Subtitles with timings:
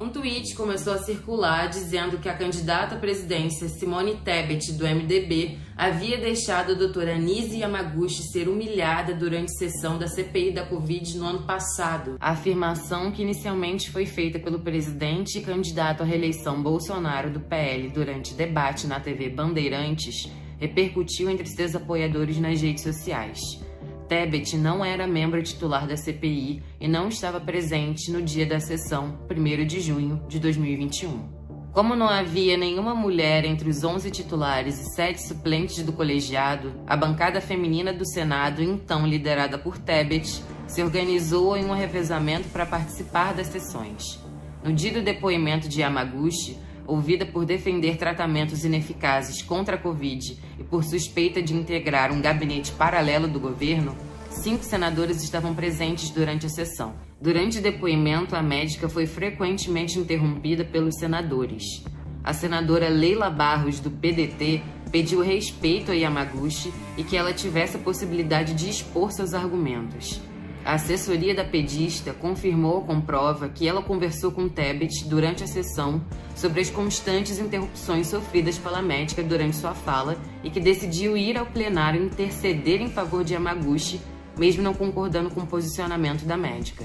[0.00, 5.58] Um tweet começou a circular dizendo que a candidata à presidência Simone Tebet, do MDB,
[5.76, 11.26] havia deixado a doutora Nise Yamaguchi ser humilhada durante sessão da CPI da Covid no
[11.26, 12.16] ano passado.
[12.18, 17.90] A afirmação, que inicialmente foi feita pelo presidente e candidato à reeleição Bolsonaro do PL
[17.90, 23.38] durante debate na TV Bandeirantes, repercutiu entre seus apoiadores nas redes sociais.
[24.10, 29.16] Tebet não era membro titular da CPI e não estava presente no dia da sessão,
[29.30, 31.28] 1 de junho de 2021.
[31.72, 36.96] Como não havia nenhuma mulher entre os 11 titulares e 7 suplentes do colegiado, a
[36.96, 43.32] bancada feminina do Senado, então liderada por Tebet, se organizou em um revezamento para participar
[43.32, 44.18] das sessões.
[44.64, 46.58] No dia do depoimento de Yamaguchi,
[46.90, 52.72] ouvida por defender tratamentos ineficazes contra a Covid e por suspeita de integrar um gabinete
[52.72, 53.96] paralelo do governo,
[54.28, 56.94] cinco senadores estavam presentes durante a sessão.
[57.20, 61.84] Durante o depoimento, a médica foi frequentemente interrompida pelos senadores.
[62.24, 67.80] A senadora Leila Barros, do PDT, pediu respeito a Yamaguchi e que ela tivesse a
[67.80, 70.20] possibilidade de expor seus argumentos.
[70.64, 76.04] A assessoria da pedista confirmou com prova que ela conversou com Tebet durante a sessão
[76.36, 81.46] sobre as constantes interrupções sofridas pela médica durante sua fala e que decidiu ir ao
[81.46, 84.00] plenário interceder em favor de Yamaguchi,
[84.38, 86.84] mesmo não concordando com o posicionamento da médica.